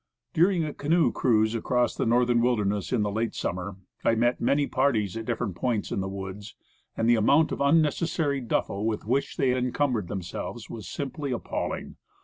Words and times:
During 0.33 0.63
a 0.65 0.73
canoe 0.73 1.11
cruise 1.11 1.53
across 1.53 1.93
the 1.93 2.07
Northern 2.07 2.41
Wilder 2.41 2.65
ness 2.65 2.91
in 2.91 3.03
the 3.03 3.29
summer 3.33 3.67
of 3.67 3.75
'83, 4.03 4.11
I 4.11 4.15
met 4.15 4.41
many 4.41 4.65
parties 4.65 5.15
at 5.15 5.25
different 5.25 5.55
points 5.55 5.91
in 5.91 6.01
the 6.01 6.09
woods, 6.09 6.55
and 6.97 7.07
the 7.07 7.13
amount 7.13 7.51
of 7.51 7.61
unnecessary 7.61 8.41
duffle 8.41 8.83
with 8.87 9.05
which 9.05 9.37
they 9.37 9.55
encumbered 9.55 10.07
them 10.07 10.23
selves 10.23 10.71
was 10.71 10.87
simply 10.87 11.31
appalling. 11.31 11.97